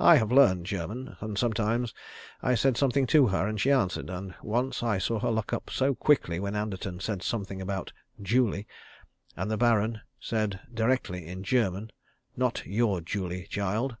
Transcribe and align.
I 0.00 0.16
have 0.16 0.32
learned 0.32 0.64
German, 0.64 1.18
and 1.20 1.36
sometimes 1.36 1.92
I 2.40 2.54
said 2.54 2.78
something 2.78 3.06
to 3.08 3.26
her, 3.26 3.46
and 3.46 3.60
she 3.60 3.70
answered; 3.70 4.08
and 4.08 4.34
once 4.42 4.82
I 4.82 4.96
saw 4.96 5.18
her 5.20 5.30
look 5.30 5.52
up 5.52 5.68
so 5.68 5.94
quickly 5.94 6.40
when 6.40 6.56
Anderton 6.56 7.00
said 7.00 7.22
something 7.22 7.60
about 7.60 7.92
"Julie," 8.22 8.66
and 9.36 9.50
the 9.50 9.58
Baron 9.58 10.00
said 10.18 10.60
directly, 10.72 11.26
in 11.26 11.42
German, 11.44 11.92
"not 12.34 12.64
your 12.64 13.02
Julie, 13.02 13.46
child." 13.50 13.98